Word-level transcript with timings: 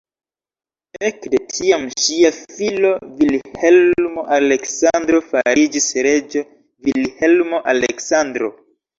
Ekde 1.07 1.39
tiam 1.55 1.83
ŝia 2.05 2.29
filo 2.37 2.93
Vilhelmo-Aleksandro 3.19 5.19
fariĝis 5.33 5.89
reĝo 6.07 6.43
Vilhelmo-Aleksandro. 6.87 8.49